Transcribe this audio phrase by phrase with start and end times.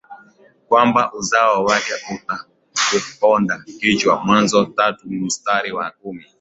[0.67, 6.25] kwamba uzao wake utakuponda kichwa Mwanzo tatu mstari wa kumi